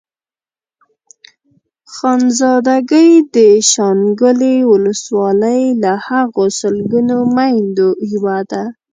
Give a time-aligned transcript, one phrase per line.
[1.95, 3.37] خانزادګۍ د
[3.71, 8.63] شانګلې ولسوالۍ له هغو سلګونو ميندو يوه ده.